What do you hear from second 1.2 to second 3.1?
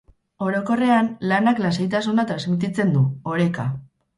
lanak lasaitasuna transmititzen du,